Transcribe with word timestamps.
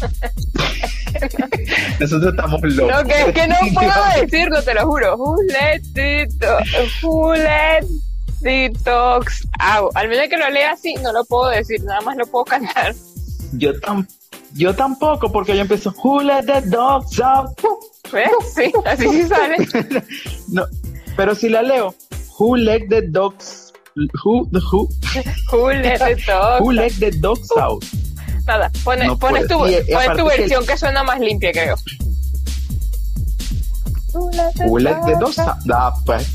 Nosotros 2.00 2.32
estamos 2.32 2.60
locos. 2.62 2.96
No, 2.96 3.04
que, 3.08 3.32
que 3.32 3.46
no 3.46 3.56
puedo 3.74 3.92
decirlo, 4.20 4.62
te 4.62 4.74
lo 4.74 4.86
juro. 4.86 5.16
Who 5.16 5.36
let 5.48 5.80
the 5.94 6.26
do- 6.38 6.58
who 7.02 7.34
let 7.34 7.84
the 8.42 8.70
dogs 8.84 9.46
out? 9.60 9.90
Al 9.94 10.08
menos 10.08 10.28
que 10.28 10.36
lo 10.36 10.48
lea 10.50 10.72
así, 10.72 10.94
no 11.02 11.12
lo 11.12 11.24
puedo 11.24 11.50
decir, 11.50 11.82
nada 11.84 12.00
más 12.02 12.16
lo 12.16 12.26
puedo 12.26 12.44
cantar. 12.44 12.94
Yo, 13.52 13.72
tam- 13.80 14.06
yo 14.54 14.74
tampoco, 14.74 15.30
porque 15.30 15.54
yo 15.56 15.62
empiezo, 15.62 15.94
Who 16.02 16.22
let 16.22 16.44
the 16.46 16.60
dogs 16.62 17.20
out? 17.20 17.50
¿Ves? 18.12 18.30
Sí, 18.54 18.72
así 18.86 19.08
sí 19.08 19.28
sale. 19.28 19.56
No, 20.48 20.64
pero 21.16 21.34
si 21.34 21.48
la 21.48 21.62
leo, 21.62 21.94
Who 22.38 22.56
let 22.56 22.86
the 22.88 23.02
dogs, 23.02 23.72
who, 24.24 24.48
who, 24.70 24.88
Who 25.52 25.70
let 25.70 25.98
the 25.98 26.14
dogs 26.26 26.60
who 26.60 26.72
let 26.72 26.92
the 26.98 27.10
dogs 27.20 27.48
out? 27.56 27.84
Nada, 28.46 28.70
pone- 28.84 29.06
No 29.06 29.18
pones, 29.18 29.46
tu, 29.46 29.58
pones 29.58 29.84
tu 30.16 30.30
el- 30.30 30.38
versión 30.38 30.66
que 30.66 30.76
suena 30.76 31.02
más 31.02 31.20
limpia, 31.20 31.52
creo. 31.52 31.76
The 34.12 35.16
dogs 35.18 35.38
out? 35.38 35.56
Ah, 35.72 35.94
pues. 36.04 36.26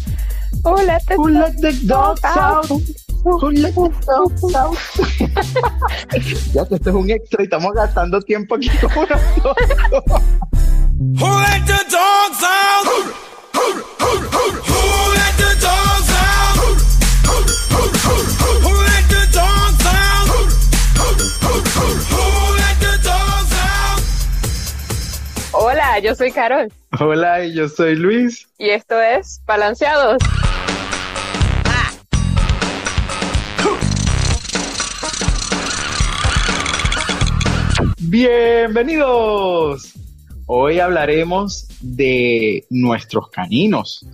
The 0.63 1.73
dogs 1.83 2.23
out? 2.23 2.81
ya 6.53 6.65
que 6.67 6.75
esto 6.75 6.89
es 6.89 6.95
un 6.95 7.09
extra 7.09 7.41
y 7.41 7.45
estamos 7.45 7.73
gastando 7.73 8.21
tiempo 8.21 8.55
aquí 8.55 8.69
con 8.79 8.91
una 8.97 9.19
Who 11.19 11.39
let 11.41 11.65
the 11.65 11.79
dogs 11.89 12.43
out? 12.43 12.87
Hola, 25.95 26.03
yo 26.03 26.13
soy 26.13 26.29
Carol 26.33 26.73
Hola, 26.99 27.45
y 27.45 27.53
yo 27.53 27.69
soy 27.69 27.95
Luis. 27.95 28.49
y 28.57 28.69
esto 28.69 28.99
es 28.99 29.41
Balanceados. 29.45 30.17
Bienvenidos. 38.65 39.93
Hoy 40.47 40.81
hablaremos 40.81 41.65
de 41.79 42.65
nuestros 42.69 43.29
caninos. 43.29 44.05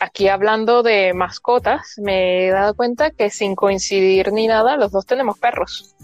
Aquí 0.00 0.26
hablando 0.26 0.82
de 0.82 1.14
mascotas, 1.14 1.94
me 1.98 2.48
he 2.48 2.50
dado 2.50 2.74
cuenta 2.74 3.12
que 3.12 3.30
sin 3.30 3.54
coincidir 3.54 4.32
ni 4.32 4.48
nada, 4.48 4.76
los 4.76 4.90
dos 4.90 5.06
tenemos 5.06 5.38
perros. 5.38 5.94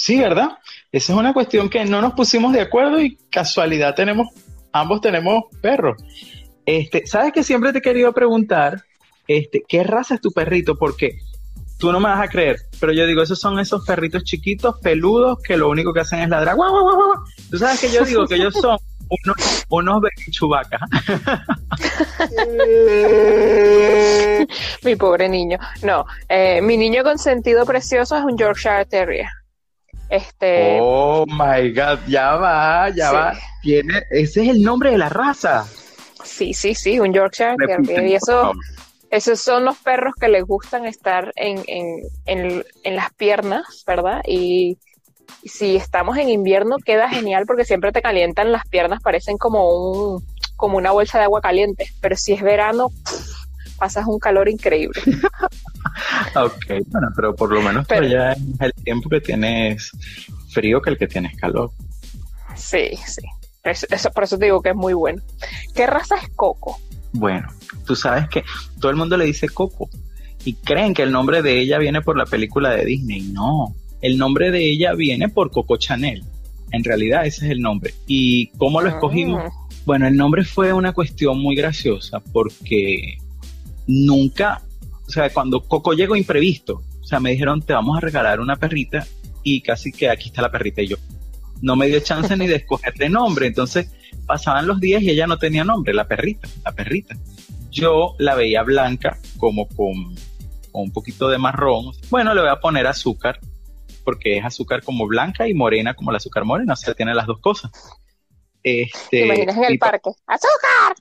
Sí, 0.00 0.18
¿verdad? 0.18 0.48
Esa 0.90 1.12
es 1.12 1.18
una 1.18 1.34
cuestión 1.34 1.68
que 1.68 1.84
no 1.84 2.00
nos 2.00 2.14
pusimos 2.14 2.54
de 2.54 2.62
acuerdo 2.62 3.02
y 3.02 3.18
casualidad 3.30 3.94
tenemos, 3.94 4.28
ambos 4.72 5.02
tenemos 5.02 5.44
perros. 5.60 6.02
Este, 6.64 7.06
¿sabes 7.06 7.34
que 7.34 7.44
siempre 7.44 7.70
te 7.70 7.80
he 7.80 7.82
querido 7.82 8.10
preguntar, 8.14 8.82
este, 9.28 9.62
qué 9.68 9.84
raza 9.84 10.14
es 10.14 10.22
tu 10.22 10.30
perrito? 10.30 10.78
Porque 10.78 11.18
tú 11.78 11.92
no 11.92 12.00
me 12.00 12.08
vas 12.08 12.22
a 12.22 12.28
creer, 12.28 12.56
pero 12.80 12.94
yo 12.94 13.06
digo, 13.06 13.20
esos 13.20 13.38
son 13.38 13.58
esos 13.58 13.84
perritos 13.84 14.24
chiquitos, 14.24 14.80
peludos, 14.80 15.38
que 15.42 15.58
lo 15.58 15.68
único 15.68 15.92
que 15.92 16.00
hacen 16.00 16.20
es 16.20 16.30
ladrar. 16.30 16.56
¡Guau, 16.56 16.70
guau, 16.70 16.82
guau, 16.82 16.96
guau! 16.96 17.24
Tú 17.50 17.58
sabes 17.58 17.78
que 17.78 17.92
yo 17.92 18.02
digo 18.02 18.26
que 18.26 18.36
ellos 18.36 18.54
son 18.54 18.78
unos, 19.26 19.66
unos 19.68 20.00
chubacas. 20.30 20.80
Mi 24.82 24.96
pobre 24.96 25.28
niño. 25.28 25.58
No, 25.82 26.06
eh, 26.26 26.62
mi 26.62 26.78
niño 26.78 27.04
consentido 27.04 27.66
precioso 27.66 28.16
es 28.16 28.24
un 28.24 28.38
Yorkshire 28.38 28.86
Terrier. 28.86 29.26
Este, 30.10 30.78
Oh 30.82 31.24
my 31.26 31.72
god, 31.72 32.00
ya 32.08 32.34
va, 32.34 32.88
ya 32.90 33.08
Sí. 33.10 33.14
va. 33.16 33.32
Tiene, 33.62 34.02
ese 34.10 34.42
es 34.42 34.48
el 34.48 34.62
nombre 34.62 34.90
de 34.90 34.98
la 34.98 35.08
raza. 35.08 35.64
sí, 36.24 36.52
sí, 36.54 36.74
sí, 36.74 36.98
un 37.00 37.12
Yorkshire 37.12 37.54
Terrier. 37.56 38.06
Y 38.06 38.14
eso, 38.14 38.52
esos 39.10 39.40
son 39.40 39.64
los 39.64 39.76
perros 39.78 40.14
que 40.20 40.28
les 40.28 40.44
gustan 40.44 40.84
estar 40.86 41.32
en, 41.36 41.62
en, 41.66 41.86
en, 42.26 42.64
en 42.84 42.96
las 42.96 43.12
piernas, 43.14 43.84
¿verdad? 43.86 44.20
Y 44.26 44.78
si 45.44 45.76
estamos 45.76 46.16
en 46.18 46.28
invierno 46.28 46.76
queda 46.84 47.08
genial 47.08 47.44
porque 47.46 47.64
siempre 47.64 47.92
te 47.92 48.02
calientan 48.02 48.50
las 48.52 48.66
piernas, 48.68 49.00
parecen 49.02 49.38
como 49.38 49.68
un 49.70 50.24
como 50.56 50.76
una 50.76 50.90
bolsa 50.90 51.18
de 51.18 51.24
agua 51.24 51.40
caliente. 51.40 51.86
Pero 52.02 52.16
si 52.16 52.32
es 52.34 52.42
verano, 52.42 52.88
pff, 52.90 53.76
pasas 53.78 54.06
un 54.06 54.18
calor 54.18 54.48
increíble. 54.48 55.00
Ok, 56.34 56.66
bueno, 56.88 57.08
pero 57.16 57.34
por 57.34 57.50
lo 57.50 57.60
menos 57.62 57.86
Pero- 57.88 58.06
ya 58.06 58.32
es 58.32 58.38
tiempo 58.82 59.08
que 59.08 59.20
tienes 59.20 59.90
frío 60.50 60.80
que 60.82 60.90
el 60.90 60.98
que 60.98 61.06
tienes 61.06 61.36
calor. 61.36 61.70
Sí, 62.56 62.90
sí. 63.06 63.22
Eso- 63.62 64.10
por 64.10 64.24
eso 64.24 64.38
te 64.38 64.46
digo 64.46 64.60
que 64.62 64.70
es 64.70 64.76
muy 64.76 64.94
bueno. 64.94 65.22
¿Qué 65.74 65.86
raza 65.86 66.16
es 66.16 66.28
Coco? 66.30 66.78
Bueno, 67.12 67.46
tú 67.86 67.94
sabes 67.96 68.28
que 68.28 68.42
todo 68.80 68.90
el 68.90 68.96
mundo 68.96 69.16
le 69.16 69.24
dice 69.26 69.48
Coco 69.48 69.88
y 70.44 70.54
creen 70.54 70.94
que 70.94 71.02
el 71.02 71.12
nombre 71.12 71.42
de 71.42 71.58
ella 71.60 71.78
viene 71.78 72.00
por 72.00 72.16
la 72.16 72.24
película 72.24 72.70
de 72.70 72.84
Disney. 72.84 73.20
No, 73.32 73.74
el 74.00 74.16
nombre 74.16 74.50
de 74.50 74.70
ella 74.70 74.94
viene 74.94 75.28
por 75.28 75.50
Coco 75.50 75.76
Chanel. 75.76 76.24
En 76.72 76.84
realidad 76.84 77.26
ese 77.26 77.46
es 77.46 77.52
el 77.52 77.60
nombre. 77.60 77.94
¿Y 78.06 78.46
cómo 78.56 78.80
lo 78.80 78.88
escogimos? 78.88 79.44
Mm, 79.44 79.70
Bueno, 79.86 80.06
el 80.06 80.16
nombre 80.16 80.44
fue 80.44 80.72
una 80.72 80.92
cuestión 80.92 81.38
muy 81.40 81.56
graciosa 81.56 82.20
porque 82.32 83.18
nunca, 83.86 84.62
o 85.06 85.10
sea, 85.10 85.30
cuando 85.32 85.62
Coco 85.62 85.92
llegó 85.94 86.16
imprevisto, 86.16 86.82
sea, 87.10 87.20
me 87.20 87.30
dijeron, 87.30 87.60
te 87.62 87.72
vamos 87.72 87.96
a 87.96 88.00
regalar 88.00 88.40
una 88.40 88.56
perrita 88.56 89.06
y 89.42 89.60
casi 89.62 89.92
que 89.92 90.08
aquí 90.08 90.28
está 90.28 90.42
la 90.42 90.50
perrita 90.50 90.82
y 90.82 90.88
yo. 90.88 90.96
No 91.62 91.76
me 91.76 91.86
dio 91.88 92.00
chance 92.00 92.34
ni 92.36 92.46
de 92.46 92.56
escogerle 92.56 93.08
nombre, 93.10 93.46
entonces 93.46 93.90
pasaban 94.26 94.66
los 94.66 94.80
días 94.80 95.02
y 95.02 95.10
ella 95.10 95.26
no 95.26 95.36
tenía 95.38 95.64
nombre, 95.64 95.92
la 95.92 96.06
perrita, 96.06 96.48
la 96.64 96.72
perrita. 96.72 97.16
Yo 97.70 98.14
la 98.18 98.34
veía 98.34 98.62
blanca, 98.62 99.18
como 99.38 99.68
con, 99.68 100.14
con 100.72 100.82
un 100.82 100.92
poquito 100.92 101.28
de 101.28 101.38
marrón. 101.38 101.92
Bueno, 102.10 102.34
le 102.34 102.40
voy 102.40 102.50
a 102.50 102.60
poner 102.60 102.86
azúcar, 102.86 103.38
porque 104.04 104.38
es 104.38 104.44
azúcar 104.44 104.82
como 104.82 105.06
blanca 105.06 105.46
y 105.48 105.54
morena 105.54 105.94
como 105.94 106.10
el 106.10 106.16
azúcar 106.16 106.44
morena, 106.44 106.72
o 106.72 106.76
sea, 106.76 106.94
tiene 106.94 107.14
las 107.14 107.26
dos 107.26 107.38
cosas. 107.40 107.70
¿Te 108.62 108.82
Este, 108.82 109.24
imaginas 109.26 109.56
en 109.56 109.64
el 109.64 109.78
parque? 109.78 110.10
¡Azúcar! 110.26 110.96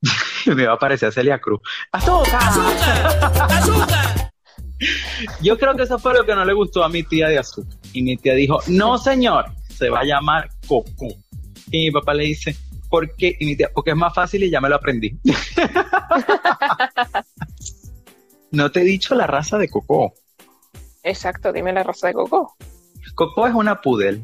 me 0.56 0.66
va 0.66 0.74
a 0.74 0.78
parecer 0.78 1.12
Celia 1.12 1.38
Cruz. 1.40 1.60
¡Azúcar! 1.92 2.40
Azúcar. 3.50 4.17
Yo 5.40 5.58
creo 5.58 5.74
que 5.74 5.82
eso 5.82 5.98
fue 5.98 6.14
lo 6.14 6.24
que 6.24 6.34
no 6.34 6.44
le 6.44 6.52
gustó 6.52 6.84
a 6.84 6.88
mi 6.88 7.02
tía 7.02 7.28
de 7.28 7.38
azúcar. 7.38 7.76
Y 7.92 8.02
mi 8.02 8.16
tía 8.16 8.34
dijo, 8.34 8.60
no 8.68 8.98
señor, 8.98 9.46
se 9.68 9.90
va 9.90 10.00
a 10.00 10.04
llamar 10.04 10.50
Coco. 10.66 11.08
Y 11.70 11.86
mi 11.86 11.90
papá 11.90 12.14
le 12.14 12.24
dice, 12.24 12.56
¿por 12.88 13.14
qué? 13.16 13.36
Y 13.38 13.46
mi 13.46 13.56
tía, 13.56 13.70
porque 13.74 13.90
es 13.90 13.96
más 13.96 14.14
fácil 14.14 14.44
y 14.44 14.50
ya 14.50 14.60
me 14.60 14.68
lo 14.68 14.76
aprendí. 14.76 15.18
no 18.50 18.70
te 18.70 18.80
he 18.80 18.84
dicho 18.84 19.14
la 19.14 19.26
raza 19.26 19.58
de 19.58 19.68
Coco. 19.68 20.14
Exacto, 21.02 21.52
dime 21.52 21.72
la 21.72 21.82
raza 21.82 22.08
de 22.08 22.14
Coco. 22.14 22.56
Coco 23.14 23.46
es 23.46 23.54
una 23.54 23.80
pudel. 23.80 24.22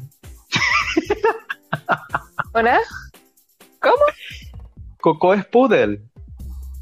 ¿Una? 2.53 2.79
¿Cómo? 3.81 4.03
Coco 5.01 5.33
es 5.33 5.45
pudel. 5.45 6.01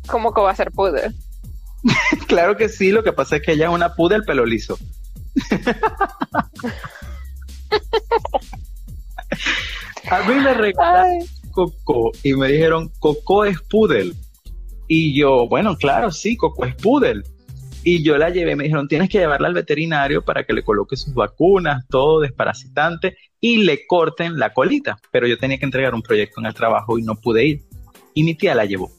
¿Cómo 0.08 0.34
que 0.34 0.42
va 0.42 0.52
a 0.52 0.56
ser 0.56 0.72
poodle? 0.72 1.14
Claro 2.34 2.58
que 2.58 2.68
sí, 2.68 2.90
lo 2.90 3.04
que 3.04 3.14
pasa 3.14 3.36
es 3.36 3.44
que 3.44 3.52
ella 3.52 3.68
es 3.68 3.72
una 3.72 3.94
pudel 3.94 4.24
pelo 4.24 4.44
liso. 4.44 4.80
a 10.10 10.24
mí 10.28 10.34
me 10.34 10.56
regalaron 10.56 11.12
Ay, 11.12 11.28
Coco 11.52 12.12
y 12.24 12.34
me 12.34 12.52
dijeron, 12.52 12.92
Coco 12.98 13.46
es 13.46 13.62
pudel. 13.62 14.16
Y 14.88 15.16
yo, 15.16 15.48
bueno, 15.48 15.78
claro, 15.78 16.12
sí, 16.12 16.36
Coco 16.36 16.66
es 16.66 16.74
pudel. 16.74 17.24
Y 17.84 18.02
yo 18.02 18.18
la 18.18 18.32
llevé, 18.32 18.56
me 18.56 18.64
dijeron, 18.64 18.88
tienes 18.88 19.10
que 19.10 19.20
llevarla 19.20 19.48
al 19.48 19.54
veterinario 19.54 20.24
para 20.24 20.44
que 20.44 20.54
le 20.54 20.64
coloque 20.64 20.96
sus 20.98 21.14
vacunas, 21.14 21.86
todo 21.88 22.22
desparasitante 22.22 23.16
y 23.40 23.58
le 23.58 23.86
corten 23.86 24.40
la 24.40 24.54
colita. 24.54 24.98
Pero 25.12 25.28
yo 25.28 25.38
tenía 25.38 25.60
que 25.60 25.66
entregar 25.66 25.94
un 25.94 26.02
proyecto 26.02 26.40
en 26.40 26.48
el 26.48 26.56
trabajo 26.56 26.98
y 26.98 27.04
no 27.04 27.14
pude 27.14 27.46
ir. 27.46 27.62
Y 28.16 28.24
mi 28.24 28.34
tía 28.34 28.56
la 28.56 28.66
llevó. 28.66 28.90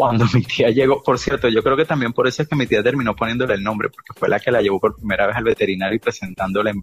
Cuando 0.00 0.24
mi 0.32 0.42
tía 0.42 0.70
llegó, 0.70 1.02
por 1.02 1.18
cierto, 1.18 1.48
yo 1.48 1.62
creo 1.62 1.76
que 1.76 1.84
también 1.84 2.12
por 2.12 2.26
eso 2.26 2.42
es 2.42 2.48
que 2.48 2.56
mi 2.56 2.66
tía 2.66 2.82
terminó 2.82 3.14
poniéndole 3.14 3.54
el 3.54 3.62
nombre, 3.62 3.88
porque 3.90 4.18
fue 4.18 4.28
la 4.28 4.40
que 4.40 4.50
la 4.50 4.62
llevó 4.62 4.80
por 4.80 4.96
primera 4.96 5.26
vez 5.26 5.36
al 5.36 5.44
veterinario 5.44 5.96
y 5.96 5.98
presentándola 5.98 6.70
en- 6.70 6.82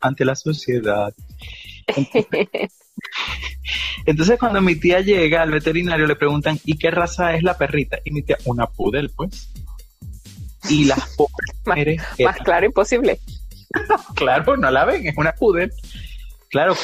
ante 0.00 0.24
la 0.24 0.34
sociedad. 0.34 1.14
Entonces 4.06 4.38
cuando 4.38 4.60
mi 4.60 4.76
tía 4.76 5.00
llega 5.00 5.42
al 5.42 5.50
veterinario 5.50 6.06
le 6.06 6.16
preguntan, 6.16 6.58
¿y 6.64 6.76
qué 6.78 6.90
raza 6.90 7.34
es 7.34 7.42
la 7.42 7.56
perrita? 7.56 7.98
Y 8.04 8.10
mi 8.10 8.22
tía, 8.22 8.36
una 8.44 8.66
pudel, 8.66 9.10
pues. 9.10 9.50
Y 10.68 10.84
las 10.84 10.98
pobres 11.16 11.34
Más- 11.64 11.76
mujeres 11.76 11.98
más 11.98 12.18
eran- 12.18 12.34
claro 12.44 12.66
imposible. 12.66 13.18
claro, 14.16 14.56
no 14.56 14.70
la 14.70 14.84
ven, 14.84 15.06
es 15.06 15.16
una 15.16 15.32
pudel. 15.32 15.72
Claro, 16.50 16.74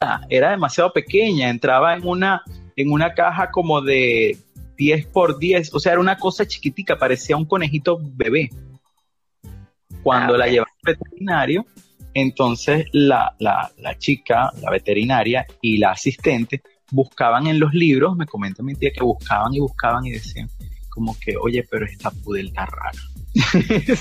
ah, 0.00 0.20
era 0.30 0.50
demasiado 0.50 0.92
pequeña, 0.92 1.48
entraba 1.50 1.94
en 1.94 2.06
una, 2.06 2.42
en 2.76 2.90
una 2.90 3.12
caja 3.14 3.50
como 3.50 3.82
de 3.82 4.38
10 4.78 5.06
por 5.06 5.38
10, 5.38 5.74
o 5.74 5.80
sea, 5.80 5.92
era 5.92 6.00
una 6.00 6.16
cosa 6.16 6.46
chiquitica, 6.46 6.96
parecía 6.96 7.36
un 7.36 7.44
conejito 7.44 7.98
bebé. 8.00 8.48
Cuando 10.02 10.34
Ah, 10.34 10.38
la 10.38 10.46
llevé 10.46 10.60
al 10.60 10.94
veterinario, 10.94 11.66
Entonces 12.14 12.86
la, 12.92 13.34
la, 13.38 13.70
la 13.76 13.98
chica, 13.98 14.50
la 14.62 14.70
veterinaria 14.70 15.46
y 15.60 15.76
la 15.78 15.90
asistente 15.90 16.62
buscaban 16.90 17.46
en 17.46 17.60
los 17.60 17.74
libros, 17.74 18.16
me 18.16 18.26
comenta 18.26 18.62
mi 18.62 18.74
tía 18.74 18.90
que 18.90 19.04
buscaban 19.04 19.52
y 19.52 19.60
buscaban 19.60 20.06
y 20.06 20.12
decían 20.12 20.48
como 20.88 21.16
que, 21.18 21.36
oye, 21.36 21.64
pero 21.70 21.86
esta 21.86 22.10
pudel 22.10 22.48
está 22.48 22.66
rara. 22.66 22.98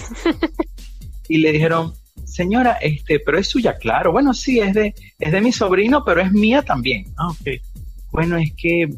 y 1.29 1.37
le 1.37 1.51
dijeron, 1.51 1.93
señora, 2.25 2.73
este, 2.81 3.19
pero 3.19 3.37
es 3.37 3.47
suya, 3.47 3.77
claro. 3.77 4.11
Bueno, 4.11 4.33
sí, 4.33 4.59
es 4.59 4.73
de, 4.73 4.95
es 5.19 5.31
de 5.31 5.41
mi 5.41 5.51
sobrino, 5.51 6.03
pero 6.03 6.21
es 6.21 6.31
mía 6.31 6.63
también. 6.63 7.05
Ah, 7.17 7.27
ok. 7.29 7.61
Bueno, 8.11 8.37
es 8.37 8.51
que 8.53 8.89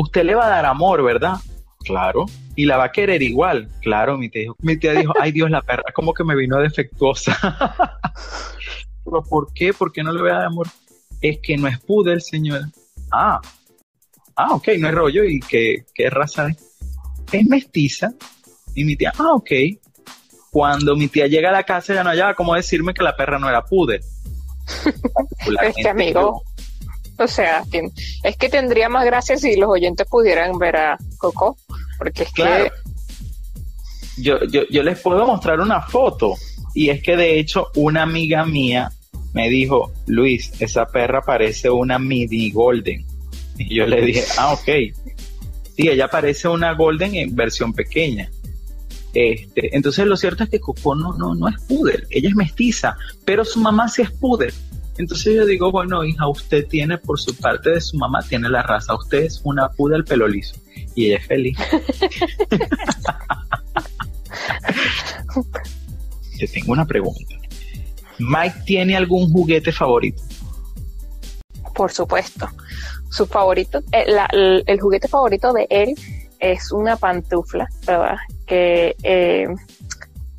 usted 0.00 0.24
le 0.24 0.34
va 0.34 0.46
a 0.46 0.50
dar 0.50 0.66
amor, 0.66 1.02
¿verdad? 1.02 1.36
Claro. 1.84 2.26
Y 2.56 2.66
la 2.66 2.76
va 2.76 2.84
a 2.84 2.92
querer 2.92 3.22
igual. 3.22 3.68
Claro, 3.80 4.16
mi 4.18 4.28
tía 4.28 4.42
dijo, 4.42 4.56
mi 4.60 4.76
tía 4.76 4.92
dijo 4.92 5.12
ay 5.20 5.32
Dios, 5.32 5.50
la 5.50 5.62
perra 5.62 5.84
como 5.94 6.12
que 6.14 6.24
me 6.24 6.36
vino 6.36 6.58
defectuosa. 6.58 7.36
¿Pero 9.04 9.22
por 9.22 9.52
qué? 9.54 9.72
¿Por 9.72 9.92
qué 9.92 10.02
no 10.02 10.12
le 10.12 10.20
voy 10.20 10.30
a 10.30 10.34
dar 10.34 10.46
amor? 10.46 10.68
Es 11.20 11.38
que 11.42 11.56
no 11.56 11.68
es 11.68 11.78
pudel, 11.80 12.20
señora. 12.22 12.68
Ah. 13.12 13.40
Ah, 14.36 14.54
ok, 14.54 14.68
no 14.78 14.88
es 14.88 14.94
rollo. 14.94 15.24
¿Y 15.24 15.40
qué, 15.40 15.84
qué 15.94 16.08
raza 16.10 16.48
es? 16.48 16.78
Es 17.32 17.46
mestiza. 17.46 18.12
Y 18.74 18.84
mi 18.84 18.96
tía, 18.96 19.12
ah, 19.18 19.34
ok. 19.34 19.50
Cuando 20.50 20.96
mi 20.96 21.08
tía 21.08 21.26
llega 21.26 21.50
a 21.50 21.52
la 21.52 21.64
casa, 21.64 21.94
ya 21.94 22.02
no 22.02 22.10
hallaba 22.10 22.34
cómo 22.34 22.54
decirme 22.54 22.94
que 22.94 23.02
la 23.02 23.16
perra 23.16 23.38
no 23.38 23.48
era 23.48 23.64
pudel. 23.64 24.00
Este 25.62 25.88
amigo, 25.88 26.42
o 27.20 27.28
sea, 27.28 27.62
es 28.22 28.36
que 28.36 28.48
tendría 28.48 28.88
más 28.88 29.04
gracia 29.04 29.36
si 29.36 29.56
los 29.56 29.68
oyentes 29.68 30.06
pudieran 30.08 30.58
ver 30.58 30.76
a 30.76 30.98
Coco, 31.18 31.56
porque 31.98 32.24
es 32.24 32.32
que 32.32 32.70
yo, 34.16 34.44
yo, 34.44 34.62
yo 34.70 34.82
les 34.82 34.98
puedo 35.00 35.26
mostrar 35.26 35.60
una 35.60 35.82
foto. 35.82 36.34
Y 36.74 36.90
es 36.90 37.02
que 37.02 37.16
de 37.16 37.38
hecho 37.38 37.68
una 37.74 38.02
amiga 38.02 38.44
mía 38.44 38.90
me 39.32 39.48
dijo, 39.48 39.92
Luis, 40.06 40.52
esa 40.60 40.86
perra 40.86 41.22
parece 41.22 41.70
una 41.70 41.98
mini 41.98 42.50
golden. 42.50 43.04
Y 43.58 43.76
yo 43.76 43.86
le 43.86 44.02
dije, 44.02 44.24
ah, 44.38 44.52
ok. 44.52 44.68
Sí, 45.76 45.88
ella 45.88 46.08
parece 46.08 46.48
una 46.48 46.72
golden 46.74 47.14
en 47.14 47.34
versión 47.34 47.72
pequeña. 47.72 48.30
Este, 49.12 49.74
entonces 49.76 50.06
lo 50.06 50.16
cierto 50.16 50.44
es 50.44 50.50
que 50.50 50.60
Coco 50.60 50.94
no, 50.94 51.12
no, 51.14 51.34
no 51.34 51.48
es 51.48 51.60
pudel, 51.62 52.06
ella 52.10 52.28
es 52.28 52.36
mestiza, 52.36 52.96
pero 53.24 53.44
su 53.44 53.58
mamá 53.60 53.88
sí 53.88 54.02
es 54.02 54.10
pudel. 54.12 54.54
Entonces 55.00 55.34
yo 55.34 55.46
digo, 55.46 55.70
bueno, 55.72 56.04
hija, 56.04 56.28
usted 56.28 56.66
tiene 56.68 56.98
por 56.98 57.18
su 57.18 57.34
parte 57.36 57.70
de 57.70 57.80
su 57.80 57.96
mamá, 57.96 58.20
tiene 58.22 58.48
la 58.48 58.62
raza, 58.62 58.94
usted 58.94 59.24
es 59.24 59.40
una 59.44 59.68
pudel 59.70 60.04
pelo 60.04 60.28
liso. 60.28 60.56
Y 60.94 61.06
ella 61.06 61.16
es 61.18 61.26
feliz. 61.26 61.56
Te 66.38 66.46
tengo 66.48 66.72
una 66.72 66.86
pregunta. 66.86 67.34
¿Mike 68.18 68.62
tiene 68.66 68.96
algún 68.96 69.30
juguete 69.32 69.72
favorito? 69.72 70.22
Por 71.74 71.90
supuesto. 71.92 72.48
Su 73.10 73.26
favorito, 73.26 73.80
eh, 73.92 74.04
la- 74.06 74.28
el, 74.32 74.62
el 74.66 74.80
juguete 74.80 75.08
favorito 75.08 75.52
de 75.52 75.66
él 75.70 75.94
es 76.38 76.70
una 76.72 76.96
pantufla, 76.96 77.68
¿verdad? 77.86 78.16
Que 78.46 78.94
eh, 79.02 79.46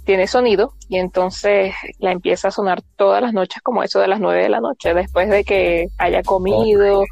tiene 0.06 0.28
sonido 0.28 0.74
y 0.90 0.98
entonces 0.98 1.74
la 2.00 2.12
empieza 2.12 2.48
a 2.48 2.52
sonar 2.52 2.82
todas 2.98 3.22
las 3.22 3.34
noches 3.34 3.62
como 3.62 3.84
eso 3.84 4.00
de 4.00 4.08
las 4.08 4.20
nueve 4.20 4.44
de 4.44 4.50
la 4.50 4.60
noche, 4.60 4.94
después 4.94 5.30
de 5.30 5.44
que 5.44 5.88
haya 5.98 6.22
comido. 6.24 7.04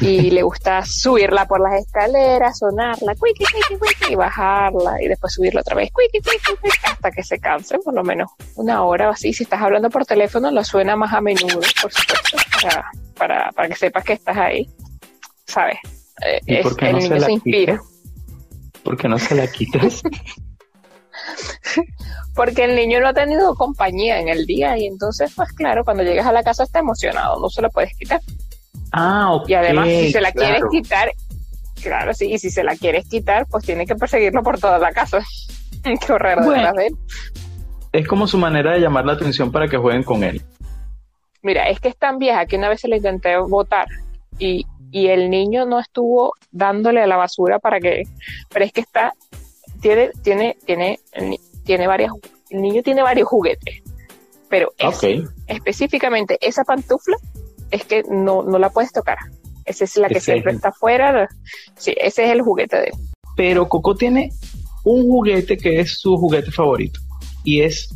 Y 0.00 0.30
le 0.30 0.42
gusta 0.42 0.84
subirla 0.84 1.46
por 1.46 1.60
las 1.60 1.80
escaleras, 1.80 2.58
sonarla, 2.58 3.14
cuiqui, 3.16 3.44
cuiqui, 3.44 3.76
cuiqui, 3.78 4.12
y 4.12 4.16
bajarla, 4.16 5.02
y 5.02 5.08
después 5.08 5.32
subirla 5.34 5.60
otra 5.60 5.74
vez, 5.76 5.90
cuiqui, 5.92 6.20
cuiqui, 6.20 6.56
cuiqui, 6.60 6.78
hasta 6.84 7.10
que 7.10 7.22
se 7.22 7.38
canse, 7.38 7.78
por 7.78 7.94
lo 7.94 8.02
menos 8.04 8.30
una 8.56 8.82
hora 8.84 9.08
o 9.08 9.12
así. 9.12 9.32
Si 9.32 9.42
estás 9.44 9.60
hablando 9.60 9.90
por 9.90 10.04
teléfono, 10.06 10.50
lo 10.50 10.64
suena 10.64 10.94
más 10.96 11.12
a 11.12 11.20
menudo, 11.20 11.60
por 11.80 11.92
supuesto, 11.92 12.36
para, 12.62 12.90
para, 13.16 13.52
para 13.52 13.68
que 13.68 13.74
sepas 13.76 14.04
que 14.04 14.12
estás 14.14 14.36
ahí, 14.36 14.68
¿sabes? 15.46 15.78
Eh, 16.24 16.40
¿Y 16.46 16.54
es- 16.56 16.62
por 16.62 16.76
qué 16.76 16.86
el 16.86 16.92
no 16.92 17.00
se 17.00 17.08
niño 17.08 17.18
la 17.20 17.26
se 17.26 17.32
inspira. 17.32 17.72
quitas? 17.74 18.82
¿Por 18.84 18.96
qué 18.96 19.08
no 19.08 19.18
se 19.18 19.34
la 19.34 19.46
quitas? 19.48 20.02
Porque 22.34 22.64
el 22.64 22.74
niño 22.74 23.00
no 23.00 23.08
ha 23.08 23.12
tenido 23.14 23.54
compañía 23.54 24.18
en 24.20 24.28
el 24.28 24.46
día 24.46 24.76
y 24.78 24.86
entonces, 24.86 25.32
pues 25.34 25.52
claro, 25.52 25.84
cuando 25.84 26.02
llegas 26.02 26.26
a 26.26 26.32
la 26.32 26.42
casa 26.42 26.64
está 26.64 26.78
emocionado, 26.78 27.40
no 27.40 27.48
se 27.50 27.62
la 27.62 27.68
puedes 27.68 27.94
quitar. 27.96 28.20
ah, 28.92 29.32
ok. 29.34 29.48
Y 29.48 29.54
además, 29.54 29.88
si 29.88 30.12
se 30.12 30.20
la 30.20 30.32
claro. 30.32 30.48
quieres 30.54 30.64
quitar, 30.70 31.12
claro, 31.82 32.14
sí, 32.14 32.32
y 32.32 32.38
si 32.38 32.50
se 32.50 32.64
la 32.64 32.76
quieres 32.76 33.08
quitar, 33.08 33.46
pues 33.46 33.64
tienes 33.64 33.86
que 33.86 33.94
perseguirlo 33.94 34.42
por 34.42 34.58
toda 34.58 34.78
la 34.78 34.92
casa. 34.92 35.20
que 35.84 35.96
correr 36.06 36.36
Bueno. 36.36 36.52
detrás 36.52 36.74
de 36.74 36.86
él. 36.86 36.96
Es 37.92 38.08
como 38.08 38.26
su 38.26 38.38
manera 38.38 38.72
de 38.72 38.80
llamar 38.80 39.04
la 39.04 39.12
atención 39.12 39.52
para 39.52 39.68
que 39.68 39.76
jueguen 39.76 40.02
con 40.02 40.24
él. 40.24 40.42
Mira, 41.42 41.68
es 41.68 41.80
que 41.80 41.88
es 41.88 41.96
tan 41.96 42.18
vieja 42.18 42.46
que 42.46 42.56
una 42.56 42.68
vez 42.68 42.80
se 42.80 42.88
la 42.88 42.96
intenté 42.96 43.36
botar 43.36 43.86
y, 44.38 44.64
y 44.92 45.08
el 45.08 45.28
niño 45.28 45.66
no 45.66 45.78
estuvo 45.80 46.32
dándole 46.52 47.02
a 47.02 47.06
la 47.06 47.16
basura 47.16 47.58
para 47.58 47.80
que, 47.80 48.04
pero 48.48 48.64
es 48.64 48.72
que 48.72 48.80
está, 48.80 49.12
tiene, 49.82 50.10
tiene, 50.22 50.56
tiene, 50.64 50.98
tiene 51.64 51.86
varias, 51.86 52.12
el 52.50 52.62
niño 52.62 52.82
tiene 52.82 53.02
varios 53.02 53.28
juguetes, 53.28 53.82
pero 54.48 54.72
ese, 54.78 55.18
Ok. 55.24 55.30
específicamente 55.48 56.38
esa 56.40 56.64
pantufla 56.64 57.16
es 57.70 57.84
que 57.84 58.02
no, 58.08 58.42
no 58.42 58.58
la 58.58 58.70
puedes 58.70 58.92
tocar. 58.92 59.18
Esa 59.64 59.84
es 59.84 59.96
la 59.96 60.08
que 60.08 60.18
Ese 60.18 60.32
siempre 60.32 60.52
es- 60.52 60.56
está 60.56 60.68
afuera. 60.70 61.28
Sí, 61.76 61.94
ese 61.98 62.24
es 62.24 62.30
el 62.30 62.42
juguete 62.42 62.76
de 62.78 62.84
él. 62.86 62.92
Pero 63.36 63.68
Coco 63.68 63.94
tiene 63.94 64.30
un 64.84 65.02
juguete 65.02 65.56
que 65.56 65.80
es 65.80 65.98
su 65.98 66.16
juguete 66.16 66.50
favorito. 66.50 67.00
Y 67.44 67.60
es, 67.62 67.94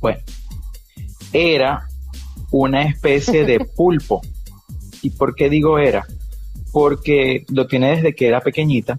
bueno, 0.00 0.20
era 1.32 1.86
una 2.50 2.82
especie 2.82 3.44
de 3.44 3.60
pulpo. 3.76 4.20
¿Y 5.02 5.10
por 5.10 5.34
qué 5.34 5.48
digo 5.48 5.78
era? 5.78 6.06
Porque 6.72 7.44
lo 7.48 7.66
tiene 7.66 7.96
desde 7.96 8.14
que 8.14 8.26
era 8.28 8.40
pequeñita. 8.40 8.98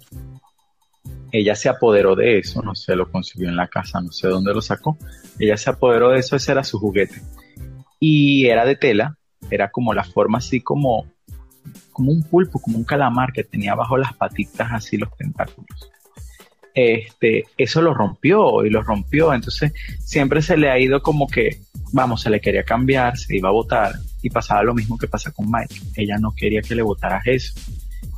Ella 1.33 1.56
se 1.56 1.68
apoderó 1.68 2.15
de 2.15 2.38
eso, 2.38 2.62
no 2.62 2.75
sé, 2.75 2.95
lo 2.95 3.12
consiguió 3.12 3.50
en 3.50 3.56
la 3.56 3.68
casa, 3.68 4.00
no 4.00 4.12
sé 4.12 4.27
dónde 4.27 4.53
lo 4.53 4.62
sacó. 4.62 5.00
Ella 5.39 5.57
se 5.57 5.71
apoderó 5.71 6.12
de 6.12 6.19
eso, 6.19 6.35
ese 6.35 6.51
era 6.51 6.63
su 6.63 6.77
juguete. 6.77 7.24
Y 8.00 8.45
era 8.45 8.65
de 8.65 8.75
tela, 8.75 9.18
era 9.50 9.71
como 9.71 9.95
la 9.95 10.03
forma 10.03 10.38
así 10.38 10.62
como, 10.62 11.07
como 11.91 12.12
un 12.12 12.21
pulpo, 12.21 12.62
como 12.62 12.77
un 12.77 12.83
calamar 12.83 13.33
que 13.33 13.44
tenía 13.44 13.74
bajo 13.74 13.97
las 13.97 14.13
patitas 14.13 14.71
así 14.74 14.95
los 14.95 15.09
tentáculos. 15.18 15.89
Este, 16.75 17.45
eso 17.57 17.81
lo 17.81 17.95
rompió 17.95 18.63
y 18.63 18.69
lo 18.69 18.83
rompió, 18.83 19.33
entonces 19.33 19.74
siempre 20.00 20.44
se 20.44 20.56
le 20.56 20.69
ha 20.69 20.77
ido 20.77 21.01
como 21.01 21.27
que, 21.27 21.62
vamos, 21.94 22.21
se 22.21 22.30
le 22.30 22.41
quería 22.41 22.63
cambiar, 22.63 23.18
se 23.18 23.35
iba 23.35 23.49
a 23.49 23.54
votar 23.54 23.94
y 24.21 24.30
pasaba 24.30 24.61
lo 24.61 24.75
mismo 24.75 24.99
que 24.99 25.07
pasa 25.07 25.31
con 25.31 25.49
Mike. 25.49 25.81
Ella 25.95 26.19
no 26.19 26.31
quería 26.35 26.61
que 26.61 26.75
le 26.75 26.83
votaras 26.83 27.25
eso. 27.25 27.59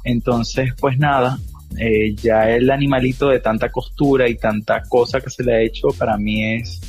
Entonces, 0.03 0.74
pues 0.77 1.00
nada, 1.00 1.39
eh, 1.77 2.15
ya 2.15 2.50
el 2.50 2.72
animalito 2.72 3.29
de 3.29 3.39
tanta 3.39 3.69
costura 3.69 4.29
y 4.29 4.36
tanta 4.36 4.81
cosa 4.84 5.19
que 5.19 5.29
se 5.29 5.43
le 5.43 5.53
ha 5.55 5.62
hecho, 5.62 5.89
para 5.98 6.17
mí 6.17 6.55
es 6.55 6.79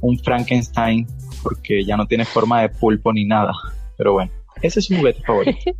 un 0.00 0.18
Frankenstein, 0.18 1.06
porque 1.42 1.84
ya 1.84 1.96
no 1.96 2.06
tiene 2.06 2.24
forma 2.24 2.62
de 2.62 2.68
pulpo 2.68 3.12
ni 3.12 3.24
nada. 3.24 3.52
Pero 3.96 4.12
bueno, 4.14 4.30
ese 4.62 4.80
es 4.80 4.86
su 4.86 4.96
juguete 4.96 5.22
favorito. 5.22 5.58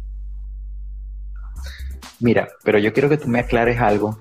Mira, 2.21 2.49
pero 2.65 2.79
yo 2.81 2.93
quiero 2.93 3.09
que 3.09 3.17
tú 3.17 3.29
me 3.29 3.39
aclares 3.39 3.81
algo, 3.81 4.19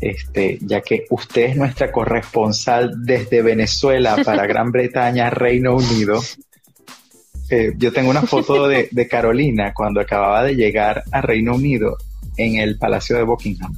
este, 0.00 0.58
ya 0.62 0.80
que 0.80 1.04
usted 1.10 1.50
es 1.50 1.56
nuestra 1.56 1.92
corresponsal 1.92 3.04
desde 3.04 3.42
Venezuela 3.42 4.16
para 4.24 4.46
Gran 4.46 4.70
Bretaña, 4.72 5.28
Reino 5.28 5.76
Unido. 5.76 6.22
Eh, 7.50 7.74
yo 7.76 7.92
tengo 7.92 8.08
una 8.08 8.22
foto 8.22 8.66
de, 8.66 8.88
de 8.90 9.08
Carolina 9.08 9.74
cuando 9.74 10.00
acababa 10.00 10.42
de 10.44 10.54
llegar 10.54 11.02
a 11.12 11.20
Reino 11.20 11.54
Unido 11.54 11.98
en 12.40 12.58
el 12.58 12.78
Palacio 12.78 13.16
de 13.16 13.22
Buckingham. 13.22 13.76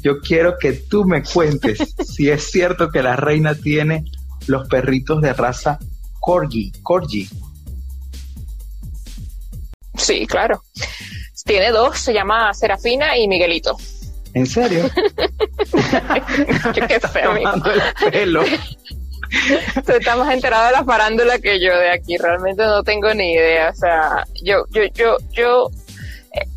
Yo 0.00 0.20
quiero 0.20 0.56
que 0.58 0.72
tú 0.72 1.04
me 1.04 1.22
cuentes 1.22 1.94
si 2.14 2.30
es 2.30 2.50
cierto 2.50 2.90
que 2.90 3.02
la 3.02 3.16
reina 3.16 3.54
tiene 3.54 4.04
los 4.46 4.68
perritos 4.68 5.20
de 5.22 5.32
raza 5.32 5.78
Corgi, 6.20 6.72
Corgi. 6.82 7.28
Sí, 9.96 10.26
claro. 10.26 10.62
Tiene 11.44 11.70
dos, 11.70 11.98
se 11.98 12.14
llama 12.14 12.52
Serafina 12.54 13.16
y 13.18 13.28
Miguelito. 13.28 13.76
¿En 14.32 14.46
serio? 14.46 14.90
Qué. 16.74 17.00
Tomando 17.22 17.70
el 17.70 17.82
pelo. 18.10 18.42
Tú 19.86 19.92
estás 19.92 20.18
más 20.18 20.32
enterado 20.32 20.66
de 20.66 20.72
la 20.72 20.84
farándula 20.84 21.38
que 21.38 21.60
yo 21.60 21.76
de 21.76 21.90
aquí. 21.90 22.16
Realmente 22.16 22.64
no 22.64 22.82
tengo 22.82 23.12
ni 23.14 23.32
idea. 23.32 23.70
O 23.70 23.74
sea, 23.74 24.26
yo, 24.42 24.64
yo, 24.70 24.82
yo, 24.94 25.16
yo, 25.32 25.70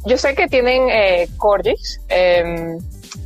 yo 0.06 0.18
sé 0.18 0.36
que 0.36 0.48
tienen 0.48 0.90
eh, 0.90 1.28
corgis. 1.38 2.02
Em, 2.10 2.80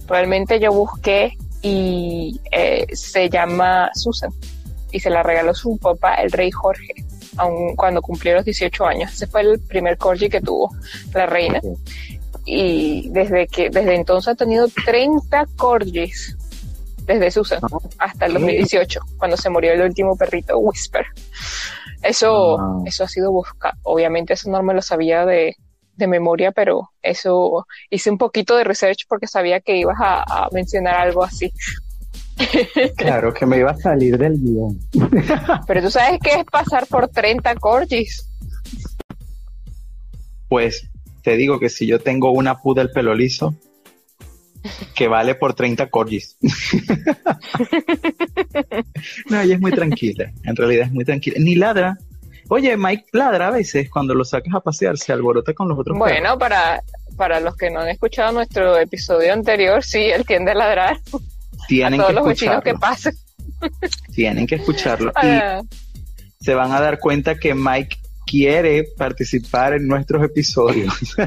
realmente 0.08 0.60
yo 0.60 0.72
busqué 0.74 1.38
y 1.62 2.40
eh, 2.52 2.86
se 2.94 3.30
llama 3.30 3.90
Susan 3.94 4.32
y 4.92 5.00
se 5.00 5.10
la 5.10 5.24
regaló 5.24 5.54
su 5.54 5.78
papá, 5.78 6.16
el 6.16 6.32
rey 6.32 6.52
Jorge, 6.52 6.94
aun 7.38 7.76
cuando 7.76 8.02
cumplió 8.02 8.36
los 8.36 8.46
18 8.46 8.86
años. 8.86 9.14
Ese 9.14 9.28
fue 9.28 9.42
el 9.42 9.60
primer 9.60 9.98
corgi 9.98 10.30
que 10.30 10.42
tuvo 10.42 10.70
la 11.14 11.26
reina. 11.28 11.62
Y 12.46 13.10
desde 13.12 13.48
que 13.48 13.70
desde 13.70 13.96
entonces 13.96 14.30
ha 14.30 14.36
tenido 14.36 14.68
30 14.86 15.46
corgis 15.56 16.36
desde 17.06 17.32
Susan 17.32 17.60
hasta 18.00 18.26
el 18.26 18.34
¿Qué? 18.34 18.40
2018, 18.40 19.00
cuando 19.18 19.38
se 19.38 19.50
murió 19.50 19.74
el 19.74 19.82
último 19.82 20.16
perrito 20.18 20.58
Whisper. 20.58 21.06
Eso, 22.02 22.58
Ah. 22.60 22.82
eso 22.86 23.04
ha 23.04 23.08
sido 23.08 23.32
buscado. 23.32 23.76
Obviamente 23.84 24.34
eso 24.34 24.50
no 24.50 24.62
me 24.64 24.74
lo 24.74 24.82
sabía 24.82 25.26
de, 25.26 25.56
de 25.96 26.08
memoria, 26.08 26.52
pero 26.52 26.92
eso 27.02 27.66
hice 27.90 28.10
un 28.10 28.18
poquito 28.18 28.56
de 28.56 28.64
research 28.64 29.06
porque 29.08 29.28
sabía 29.28 29.60
que 29.60 29.78
ibas 29.78 29.98
a, 30.00 30.24
a 30.24 30.50
mencionar 30.52 30.96
algo 30.96 31.24
así. 31.24 31.52
Claro 32.96 33.34
que 33.34 33.46
me 33.46 33.58
iba 33.58 33.72
a 33.72 33.78
salir 33.78 34.18
del 34.18 34.40
guion. 34.40 34.80
Pero 35.68 35.82
tú 35.82 35.92
sabes 35.92 36.20
qué 36.24 36.40
es 36.40 36.46
pasar 36.46 36.88
por 36.88 37.08
30 37.08 37.56
corgis. 37.56 38.28
Pues 40.48 40.90
te 41.24 41.38
digo 41.38 41.60
que 41.60 41.70
si 41.70 41.88
yo 41.88 42.00
tengo 42.00 42.32
una 42.32 42.60
puda 42.60 42.84
del 42.84 42.92
pelo 42.92 43.16
liso, 43.16 43.56
que 44.96 45.08
vale 45.08 45.36
por 45.36 45.54
30 45.54 45.90
corgis. 45.90 46.38
no, 49.30 49.42
ella 49.42 49.56
es 49.56 49.62
muy 49.62 49.72
tranquila. 49.72 50.32
En 50.44 50.56
realidad 50.56 50.88
es 50.88 50.92
muy 50.92 51.06
tranquila. 51.06 51.38
Ni 51.40 51.56
ladra. 51.56 51.98
Oye, 52.54 52.76
Mike 52.76 53.06
ladra 53.14 53.48
a 53.48 53.52
veces 53.52 53.90
cuando 53.90 54.14
lo 54.14 54.26
sacas 54.26 54.54
a 54.54 54.60
pasear, 54.60 54.98
se 54.98 55.14
alborota 55.14 55.54
con 55.54 55.70
los 55.70 55.80
otros 55.80 55.98
perros. 55.98 56.10
Bueno, 56.10 56.38
para, 56.38 56.84
para 57.16 57.40
los 57.40 57.56
que 57.56 57.72
no 57.72 57.80
han 57.80 57.88
escuchado 57.88 58.34
nuestro 58.34 58.78
episodio 58.78 59.32
anterior, 59.32 59.82
sí, 59.82 60.00
él 60.00 60.26
tiende 60.26 60.52
a 60.52 60.56
ladrar 60.56 60.96
a 60.96 61.18
Tienen 61.70 62.02
todos 62.02 62.10
que 62.10 62.16
los 62.16 62.28
vecinos 62.28 62.62
que 62.62 62.74
pasen. 62.74 63.14
Tienen 64.14 64.46
que 64.48 64.56
escucharlo. 64.56 65.14
Y 65.24 65.28
Ah, 65.28 65.62
se 66.42 66.54
van 66.54 66.74
a 66.74 66.82
dar 66.82 67.00
cuenta 67.00 67.36
que 67.36 67.56
Mike 67.56 68.01
quiere 68.32 68.86
participar 68.98 69.74
en 69.74 69.88
nuestros 69.88 70.24
episodios. 70.24 70.94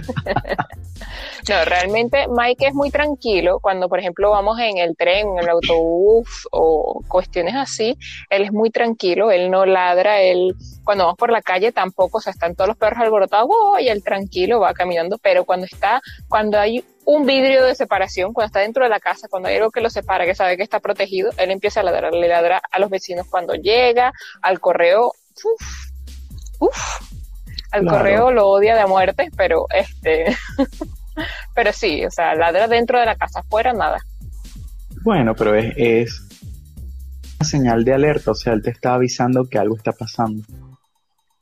No, 1.46 1.62
realmente 1.66 2.26
Mike 2.28 2.68
es 2.68 2.74
muy 2.74 2.90
tranquilo 2.90 3.58
cuando, 3.60 3.86
por 3.88 3.98
ejemplo, 3.98 4.30
vamos 4.30 4.58
en 4.60 4.78
el 4.78 4.96
tren, 4.96 5.28
en 5.28 5.40
el 5.40 5.50
autobús 5.50 6.48
o 6.50 7.02
cuestiones 7.06 7.54
así. 7.54 7.98
Él 8.30 8.44
es 8.44 8.52
muy 8.52 8.70
tranquilo, 8.70 9.30
él 9.30 9.50
no 9.50 9.66
ladra, 9.66 10.22
él 10.22 10.54
cuando 10.84 11.04
vamos 11.04 11.18
por 11.18 11.30
la 11.30 11.42
calle 11.42 11.70
tampoco, 11.70 12.18
o 12.18 12.20
sea, 12.22 12.30
están 12.30 12.54
todos 12.54 12.68
los 12.68 12.78
perros 12.78 13.00
alborotados 13.00 13.46
¡wow! 13.48 13.78
y 13.78 13.88
él 13.88 14.02
tranquilo 14.02 14.60
va 14.60 14.72
caminando, 14.72 15.18
pero 15.18 15.44
cuando 15.44 15.66
está, 15.66 16.00
cuando 16.28 16.58
hay 16.58 16.82
un 17.04 17.26
vidrio 17.26 17.64
de 17.64 17.74
separación, 17.74 18.32
cuando 18.32 18.46
está 18.46 18.60
dentro 18.60 18.84
de 18.84 18.90
la 18.90 19.00
casa, 19.00 19.28
cuando 19.28 19.50
hay 19.50 19.56
algo 19.56 19.70
que 19.70 19.82
lo 19.82 19.90
separa, 19.90 20.24
que 20.24 20.34
sabe 20.34 20.56
que 20.56 20.62
está 20.62 20.80
protegido, 20.80 21.30
él 21.36 21.50
empieza 21.50 21.80
a 21.80 21.82
ladrar, 21.82 22.14
le 22.14 22.28
ladra 22.28 22.62
a 22.70 22.78
los 22.78 22.88
vecinos 22.88 23.26
cuando 23.28 23.54
llega, 23.54 24.14
al 24.40 24.60
correo, 24.60 25.12
uff, 25.44 25.83
uff, 26.58 27.00
al 27.72 27.82
Claro. 27.82 27.98
correo 27.98 28.30
lo 28.32 28.48
odia 28.48 28.76
de 28.76 28.86
muerte, 28.86 29.30
pero 29.36 29.66
este... 29.74 30.36
Pero 31.54 31.72
sí, 31.72 32.04
o 32.04 32.10
sea, 32.10 32.34
ladra 32.34 32.66
dentro 32.66 32.98
de 32.98 33.06
la 33.06 33.14
casa, 33.14 33.38
afuera 33.38 33.72
nada. 33.72 33.98
Bueno, 35.04 35.36
pero 35.36 35.54
es, 35.54 35.72
es 35.76 36.20
una 37.38 37.48
señal 37.48 37.84
de 37.84 37.94
alerta, 37.94 38.32
o 38.32 38.34
sea, 38.34 38.52
él 38.52 38.62
te 38.62 38.70
está 38.70 38.94
avisando 38.94 39.44
que 39.48 39.56
algo 39.58 39.76
está 39.76 39.92
pasando. 39.92 40.42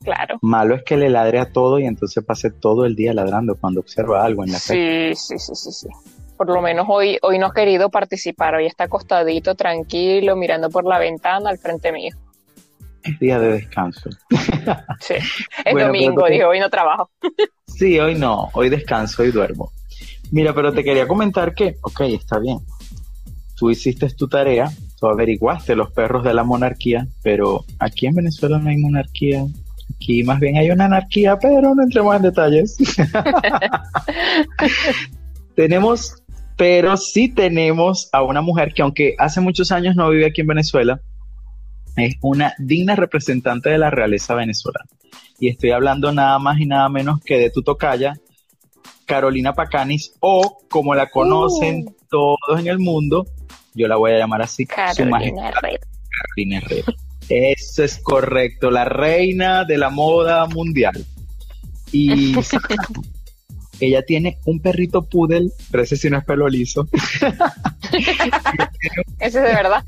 Claro. 0.03 0.37
Malo 0.43 0.75
es 0.75 0.83
que 0.83 0.95
le 0.95 1.09
ladre 1.09 1.39
a 1.39 1.51
todo 1.51 1.79
y 1.79 1.85
entonces 1.85 2.23
pase 2.23 2.51
todo 2.51 2.85
el 2.85 2.95
día 2.95 3.15
ladrando 3.15 3.55
cuando 3.55 3.79
observa 3.79 4.23
algo 4.23 4.43
en 4.43 4.51
la 4.51 4.59
calle. 4.59 5.15
Sí, 5.15 5.39
sí, 5.39 5.39
sí, 5.39 5.55
sí, 5.55 5.71
sí. 5.71 5.87
Por 6.37 6.49
lo 6.49 6.61
menos 6.61 6.85
hoy, 6.87 7.17
hoy 7.23 7.39
no 7.39 7.47
ha 7.47 7.53
querido 7.53 7.89
participar, 7.89 8.53
hoy 8.53 8.67
está 8.67 8.83
acostadito, 8.83 9.55
tranquilo, 9.55 10.35
mirando 10.35 10.69
por 10.69 10.85
la 10.85 10.99
ventana 10.99 11.49
al 11.49 11.57
frente 11.57 11.91
mío. 11.91 12.15
Es 13.03 13.19
día 13.19 13.39
de 13.39 13.53
descanso. 13.53 14.09
Sí. 14.99 15.15
Es 15.65 15.73
Bueno, 15.73 15.87
domingo, 15.87 16.27
dijo, 16.27 16.47
hoy 16.47 16.59
no 16.59 16.69
trabajo. 16.69 17.09
Sí, 17.65 17.99
hoy 17.99 18.13
no, 18.13 18.49
hoy 18.53 18.69
descanso 18.69 19.23
y 19.23 19.31
duermo. 19.31 19.71
Mira, 20.31 20.53
pero 20.53 20.71
te 20.71 20.83
quería 20.83 21.07
comentar 21.07 21.55
que, 21.55 21.77
ok, 21.81 22.01
está 22.01 22.37
bien. 22.37 22.59
Tú 23.57 23.71
hiciste 23.71 24.07
tu 24.11 24.27
tarea, 24.27 24.69
tú 24.99 25.07
averiguaste 25.07 25.75
los 25.75 25.91
perros 25.91 26.23
de 26.23 26.35
la 26.35 26.43
monarquía, 26.43 27.07
pero 27.23 27.65
aquí 27.79 28.05
en 28.05 28.13
Venezuela 28.13 28.59
no 28.59 28.69
hay 28.69 28.77
monarquía. 28.77 29.43
Aquí 29.95 30.23
más 30.23 30.39
bien 30.39 30.57
hay 30.57 30.69
una 30.69 30.85
anarquía, 30.85 31.39
pero 31.39 31.73
no 31.73 31.81
entremos 31.81 32.15
en 32.15 32.21
detalles. 32.21 32.77
tenemos, 35.55 36.23
pero 36.55 36.95
sí 36.95 37.29
tenemos 37.29 38.07
a 38.11 38.21
una 38.21 38.41
mujer 38.41 38.71
que 38.73 38.83
aunque 38.83 39.15
hace 39.17 39.41
muchos 39.41 39.71
años 39.71 39.95
no 39.95 40.11
vive 40.11 40.27
aquí 40.27 40.41
en 40.41 40.47
Venezuela, 40.47 41.01
es 41.95 42.15
una 42.21 42.53
digna 42.57 42.95
representante 42.95 43.69
de 43.69 43.77
la 43.77 43.89
realeza 43.89 44.35
venezolana. 44.35 44.89
Y 45.39 45.49
estoy 45.49 45.71
hablando 45.71 46.11
nada 46.11 46.39
más 46.39 46.59
y 46.59 46.65
nada 46.65 46.87
menos 46.89 47.19
que 47.23 47.37
de 47.37 47.49
tu 47.49 47.61
tocaya, 47.63 48.13
Carolina 49.05 49.53
Pacanis, 49.53 50.13
o 50.19 50.57
como 50.69 50.95
la 50.95 51.09
conocen 51.09 51.85
Uh. 51.87 51.95
todos 52.09 52.59
en 52.59 52.67
el 52.67 52.79
mundo, 52.79 53.25
yo 53.73 53.87
la 53.87 53.95
voy 53.97 54.11
a 54.11 54.19
llamar 54.19 54.41
así, 54.41 54.65
su 54.65 55.05
majestad 55.05 55.05
Carolina 55.05 55.49
Herrera. 55.49 55.87
Carolina 56.21 56.57
Herrera. 56.59 56.93
Eso 57.29 57.83
es 57.83 57.97
correcto, 57.99 58.69
la 58.69 58.85
reina 58.85 59.63
de 59.65 59.77
la 59.77 59.89
moda 59.89 60.45
mundial. 60.45 61.05
Y 61.91 62.35
ella 63.79 64.03
tiene 64.05 64.37
un 64.45 64.59
perrito 64.61 65.01
poodle, 65.03 65.49
pero 65.71 65.83
ese 65.83 65.97
sí 65.97 66.09
no 66.09 66.17
es 66.17 66.25
pelo 66.25 66.47
liso, 66.47 66.87
Ese 69.19 69.27
es 69.27 69.33
de 69.33 69.41
verdad. 69.41 69.83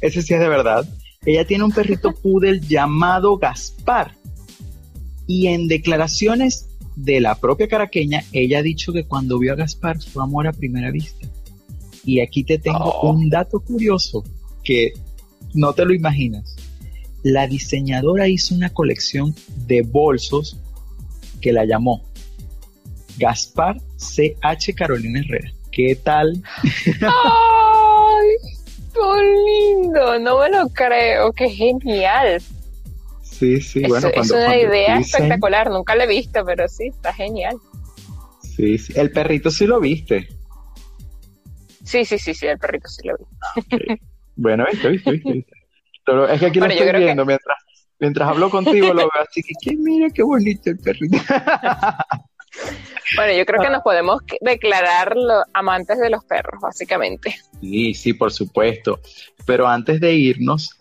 ese 0.00 0.22
sí 0.22 0.34
es 0.34 0.40
de 0.40 0.48
verdad. 0.48 0.84
Ella 1.24 1.44
tiene 1.46 1.64
un 1.64 1.72
perrito 1.72 2.12
poodle 2.22 2.60
llamado 2.60 3.36
Gaspar. 3.38 4.14
Y 5.26 5.46
en 5.46 5.68
declaraciones 5.68 6.68
de 6.96 7.20
la 7.20 7.36
propia 7.36 7.68
caraqueña, 7.68 8.22
ella 8.32 8.58
ha 8.58 8.62
dicho 8.62 8.92
que 8.92 9.04
cuando 9.04 9.38
vio 9.38 9.52
a 9.52 9.56
Gaspar 9.56 10.00
fue 10.02 10.22
amor 10.22 10.46
a 10.46 10.52
primera 10.52 10.90
vista. 10.90 11.26
Y 12.04 12.20
aquí 12.20 12.42
te 12.44 12.58
tengo 12.58 12.78
Oh. 12.84 13.12
un 13.12 13.30
dato 13.30 13.60
curioso 13.60 14.24
que 14.64 14.92
no 15.54 15.72
te 15.72 15.84
lo 15.84 15.94
imaginas. 15.94 16.56
La 17.22 17.46
diseñadora 17.46 18.26
hizo 18.28 18.54
una 18.54 18.70
colección 18.70 19.34
de 19.66 19.82
bolsos 19.82 20.58
que 21.40 21.52
la 21.52 21.64
llamó 21.64 22.02
Gaspar 23.18 23.80
CH 23.96 24.74
Carolina 24.74 25.20
Herrera. 25.20 25.52
¿Qué 25.70 25.94
tal? 25.94 26.42
¡Ay! 26.62 27.00
¡Qué 29.02 29.74
lindo! 29.80 30.18
No 30.20 30.38
me 30.38 30.48
lo 30.50 30.68
creo. 30.68 31.32
¡Qué 31.32 31.48
genial! 31.50 32.40
Sí, 33.22 33.60
sí, 33.60 33.82
Es- 33.82 33.88
bueno, 33.88 34.08
es 34.08 34.14
cuando, 34.14 34.34
una 34.36 34.44
cuando 34.46 34.62
idea 34.66 34.96
dicen- 34.98 35.22
espectacular. 35.22 35.70
Nunca 35.70 35.94
la 35.96 36.04
he 36.04 36.06
visto, 36.08 36.44
pero 36.44 36.68
sí, 36.68 36.88
está 36.88 37.12
genial. 37.12 37.56
Sí, 38.42 38.78
sí. 38.78 38.92
El 38.96 39.10
perrito 39.10 39.50
sí 39.50 39.66
lo 39.66 39.80
viste. 39.80 40.28
Sí, 41.84 42.04
sí, 42.04 42.18
sí, 42.18 42.34
sí, 42.34 42.46
el 42.46 42.58
perrito 42.58 42.88
sí 42.88 43.08
lo 43.08 43.16
vi. 43.18 43.96
Bueno, 44.36 44.64
viste, 44.70 44.88
viste, 44.88 45.10
viste. 45.10 45.52
Pero 46.04 46.28
es 46.28 46.38
que 46.40 46.46
aquí 46.46 46.58
Bueno, 46.58 46.74
lo 46.74 46.80
estoy 46.80 46.92
que- 46.92 47.04
viendo 47.04 47.24
mientras, 47.24 47.58
mientras 47.98 48.28
hablo 48.28 48.50
contigo, 48.50 48.88
lo 48.88 48.94
veo 48.94 49.10
así 49.28 49.42
que 49.42 49.76
mira 49.76 50.08
qué 50.10 50.22
bonito 50.22 50.70
el 50.70 50.78
perrito. 50.78 51.16
Bueno, 53.16 53.34
yo 53.36 53.44
creo 53.44 53.60
Ah. 53.60 53.64
que 53.64 53.70
nos 53.70 53.82
podemos 53.82 54.22
declarar 54.40 55.14
los 55.16 55.42
amantes 55.52 55.98
de 55.98 56.08
los 56.10 56.24
perros, 56.24 56.60
básicamente. 56.60 57.36
Sí, 57.60 57.94
sí, 57.94 58.14
por 58.14 58.32
supuesto. 58.32 59.00
Pero 59.46 59.66
antes 59.68 60.00
de 60.00 60.12
irnos, 60.14 60.78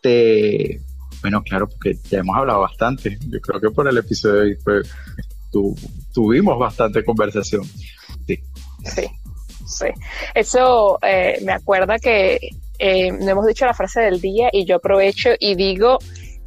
te... 0.00 0.80
Bueno, 1.22 1.42
claro, 1.42 1.68
porque 1.68 1.94
ya 2.10 2.18
hemos 2.18 2.36
hablado 2.36 2.60
bastante. 2.60 3.16
Yo 3.28 3.40
creo 3.40 3.60
que 3.60 3.70
por 3.70 3.88
el 3.88 3.96
episodio 3.96 4.34
de 4.34 4.40
hoy 4.42 4.56
fue- 4.62 4.82
tu- 5.52 5.76
tuvimos 6.12 6.58
bastante 6.58 7.04
conversación. 7.04 7.64
Sí. 8.26 8.40
Sí, 8.84 9.06
sí. 9.66 9.86
Eso 10.34 10.98
eh, 11.02 11.38
me 11.44 11.52
acuerda 11.52 11.98
que 11.98 12.38
eh, 12.78 13.12
no 13.12 13.30
hemos 13.30 13.46
dicho 13.46 13.64
la 13.66 13.74
frase 13.74 14.00
del 14.00 14.20
día 14.20 14.48
y 14.52 14.64
yo 14.64 14.76
aprovecho 14.76 15.30
y 15.38 15.54
digo, 15.54 15.98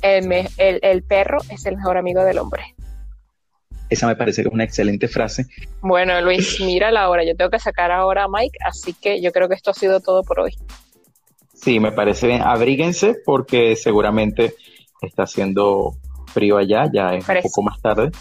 el, 0.01 0.27
me- 0.27 0.49
el, 0.57 0.79
el 0.81 1.03
perro 1.03 1.37
es 1.49 1.65
el 1.65 1.77
mejor 1.77 1.97
amigo 1.97 2.23
del 2.25 2.39
hombre. 2.39 2.74
Esa 3.89 4.07
me 4.07 4.15
parece 4.15 4.41
que 4.41 4.49
es 4.49 4.53
una 4.53 4.63
excelente 4.63 5.07
frase. 5.07 5.45
Bueno, 5.81 6.19
Luis, 6.21 6.59
mira 6.65 6.91
la 6.91 7.09
hora. 7.09 7.23
Yo 7.23 7.35
tengo 7.35 7.51
que 7.51 7.59
sacar 7.59 7.91
ahora 7.91 8.23
a 8.23 8.27
Mike, 8.27 8.57
así 8.65 8.93
que 8.93 9.21
yo 9.21 9.31
creo 9.31 9.47
que 9.47 9.55
esto 9.55 9.71
ha 9.71 9.73
sido 9.73 9.99
todo 9.99 10.23
por 10.23 10.39
hoy. 10.39 10.53
Sí, 11.53 11.79
me 11.79 11.91
parece 11.91 12.27
bien. 12.27 12.41
Abríguense 12.41 13.15
porque 13.25 13.75
seguramente 13.75 14.55
está 15.01 15.23
haciendo 15.23 15.95
frío 16.27 16.57
allá, 16.57 16.89
ya 16.91 17.13
es 17.15 17.27
un 17.27 17.41
poco 17.41 17.61
más 17.63 17.81
tarde. 17.81 18.11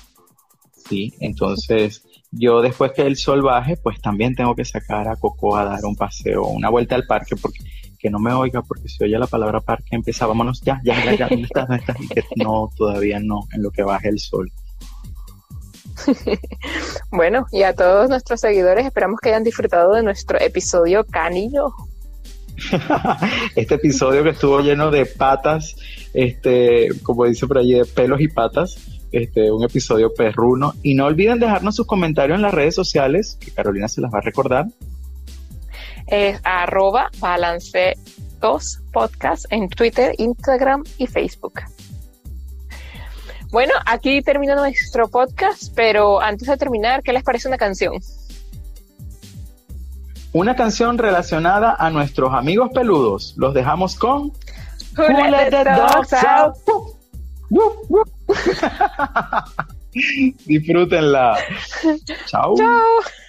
Sí, 0.89 1.15
entonces 1.21 2.05
yo 2.31 2.63
después 2.63 2.93
que 2.93 3.03
el 3.03 3.17
sol 3.17 3.43
baje, 3.43 3.77
pues 3.77 4.01
también 4.01 4.35
tengo 4.35 4.55
que 4.55 4.65
sacar 4.65 5.09
a 5.09 5.17
Coco 5.17 5.57
a 5.57 5.65
dar 5.65 5.85
un 5.85 5.97
paseo, 5.97 6.47
una 6.47 6.69
vuelta 6.69 6.95
al 6.95 7.07
parque, 7.07 7.37
porque 7.37 7.61
que 7.99 8.11
no 8.11 8.19
me 8.19 8.35
oiga, 8.35 8.61
porque 8.61 8.87
si 8.87 9.03
oye 9.03 9.19
la 9.19 9.27
palabra 9.27 9.61
parque 9.61 9.97
empieza, 9.97 10.27
vámonos 10.27 10.61
ya, 10.61 10.79
ya, 10.85 11.03
ya, 11.03 11.15
ya, 11.15 11.27
¿dónde 11.27 11.45
estás? 11.47 11.67
¿Dónde 11.67 11.81
estás? 11.81 11.97
Y 12.03 12.09
que 12.09 12.23
no, 12.37 12.71
todavía 12.77 13.19
no, 13.19 13.41
en 13.53 13.63
lo 13.63 13.71
que 13.71 13.83
baje 13.83 14.11
el 14.11 14.19
sol. 14.19 14.53
Bueno, 17.11 17.47
y 17.53 17.63
a 17.63 17.75
todos 17.75 18.09
nuestros 18.09 18.41
seguidores, 18.41 18.87
esperamos 18.87 19.21
que 19.21 19.31
hayan 19.31 19.45
disfrutado 19.45 19.95
de 19.95 20.03
nuestro 20.03 20.41
episodio 20.41 21.05
canillo. 21.05 21.73
este 23.57 23.75
episodio 23.75 24.23
que 24.23 24.31
estuvo 24.31 24.61
lleno 24.61 24.91
de 24.91 25.07
patas, 25.07 25.77
este, 26.13 26.89
como 27.03 27.25
dice 27.25 27.47
por 27.47 27.59
allí, 27.59 27.75
de 27.75 27.85
pelos 27.85 28.21
y 28.21 28.29
patas, 28.29 28.77
este, 29.13 29.51
un 29.51 29.65
episodio 29.65 30.13
perruno. 30.13 30.75
Y 30.83 30.95
no 30.95 31.07
olviden 31.07 31.39
dejarnos 31.39 31.77
sus 31.77 31.87
comentarios 31.87 32.37
en 32.37 32.43
las 32.43 32.55
redes 32.55 32.75
sociales, 32.75 33.39
que 33.41 33.51
Carolina 33.51 33.89
se 33.89 34.01
las 34.01 34.13
va 34.13 34.19
a 34.19 34.23
recordar. 34.23 34.67
es 36.07 36.39
arroba 36.45 37.11
balance 37.19 37.95
2 38.41 38.83
podcast 38.93 39.47
en 39.51 39.69
Twitter, 39.69 40.15
Instagram 40.19 40.85
y 40.99 41.07
Facebook. 41.07 41.61
Bueno, 43.55 43.73
aquí 43.87 44.21
termina 44.21 44.57
nuestro 44.57 45.07
podcast, 45.07 45.73
pero 45.77 46.21
antes 46.21 46.49
de 46.49 46.57
terminar, 46.57 47.05
¿qué 47.05 47.13
les 47.13 47.23
parece 47.23 47.47
una 47.47 47.57
canción? 47.57 47.93
Una 50.33 50.57
canción 50.57 50.99
relacionada 50.99 51.77
a 51.79 51.89
nuestros 51.89 52.35
amigos 52.35 52.73
peludos. 52.75 53.35
Los 53.37 53.55
dejamos 53.55 53.95
con 53.95 54.33
Who 54.99 55.31
let 55.31 55.51
the 55.51 55.63
dogs 55.63 56.13
out? 56.15 56.57
Woo, 57.49 57.75
woo. 57.89 58.05
Disfrútenla. 60.47 61.39
Chao. 62.27 62.57
Chao. 62.57 63.24